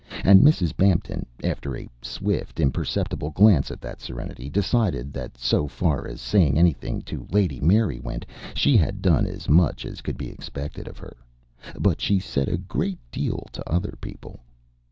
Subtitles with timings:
[0.23, 0.75] And Mrs.
[0.75, 6.57] Bampton, after a swift, imperceptible glance at that serenity, decided that so far as saying
[6.57, 8.25] anything to Lady Mary went,
[8.55, 11.15] she had done as much as could be expected of her.
[11.79, 14.39] But she said a great deal to other people.